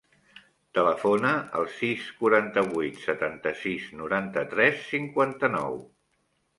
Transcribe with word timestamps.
Telefona 0.77 1.33
al 1.59 1.67
sis, 1.75 2.09
quaranta-vuit, 2.23 2.99
setanta-sis, 3.05 3.89
noranta-tres, 4.03 4.85
cinquanta-nou. 4.93 5.83